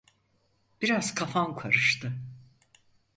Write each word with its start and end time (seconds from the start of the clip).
Biraz 0.81 1.13
kafam 1.15 1.55
karıştı. 1.55 2.11